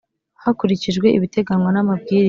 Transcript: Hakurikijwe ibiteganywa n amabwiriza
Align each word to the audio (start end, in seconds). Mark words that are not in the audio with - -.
Hakurikijwe 0.43 1.07
ibiteganywa 1.17 1.69
n 1.71 1.77
amabwiriza 1.83 2.19